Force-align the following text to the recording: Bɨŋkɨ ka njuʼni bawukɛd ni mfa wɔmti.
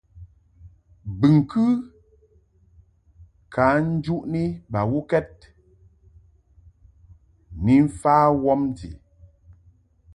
Bɨŋkɨ 1.19 1.63
ka 3.53 3.65
njuʼni 3.93 4.41
bawukɛd 4.71 5.29
ni 7.63 7.73
mfa 7.85 8.13
wɔmti. 8.43 8.89